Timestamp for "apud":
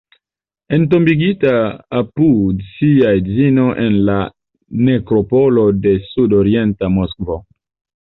1.99-2.65